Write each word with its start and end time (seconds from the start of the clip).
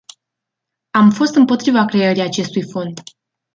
Am 0.91 1.11
fost 1.11 1.35
împotriva 1.35 1.85
creării 1.85 2.21
acestui 2.21 2.61
fond. 2.69 2.99